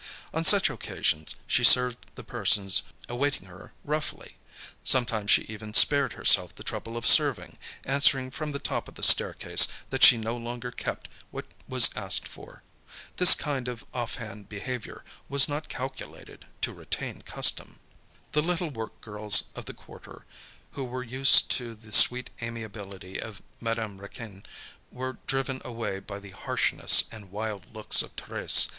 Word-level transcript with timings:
On 0.33 0.43
such 0.43 0.71
occasions 0.71 1.35
she 1.45 1.63
served 1.63 2.07
the 2.15 2.23
persons 2.23 2.81
awaiting 3.07 3.45
her 3.45 3.71
roughly; 3.83 4.37
sometimes 4.83 5.29
she 5.29 5.43
even 5.43 5.75
spared 5.75 6.13
herself 6.13 6.55
the 6.55 6.63
trouble 6.63 6.97
of 6.97 7.05
serving, 7.05 7.59
answering 7.85 8.31
from 8.31 8.51
the 8.51 8.57
top 8.57 8.87
of 8.87 8.95
the 8.95 9.03
staircase, 9.03 9.67
that 9.91 10.03
she 10.03 10.17
no 10.17 10.35
longer 10.35 10.71
kept 10.71 11.07
what 11.29 11.45
was 11.69 11.91
asked 11.95 12.27
for. 12.27 12.63
This 13.17 13.35
kind 13.35 13.67
of 13.67 13.85
off 13.93 14.15
hand 14.15 14.49
behaviour, 14.49 15.03
was 15.29 15.47
not 15.47 15.69
calculated 15.69 16.47
to 16.61 16.73
retain 16.73 17.21
custom. 17.21 17.77
The 18.31 18.41
little 18.41 18.71
work 18.71 19.01
girls 19.01 19.49
of 19.55 19.65
the 19.65 19.73
quarter, 19.75 20.25
who 20.71 20.83
were 20.83 21.03
used 21.03 21.51
to 21.57 21.75
the 21.75 21.91
sweet 21.91 22.31
amiability 22.41 23.19
of 23.21 23.43
Madame 23.59 23.99
Raquin, 23.99 24.45
were 24.91 25.19
driven 25.27 25.61
away 25.63 25.99
by 25.99 26.17
the 26.19 26.31
harshness 26.31 27.03
and 27.11 27.31
wild 27.31 27.71
looks 27.75 28.01
of 28.01 28.15
Thérèse. 28.15 28.67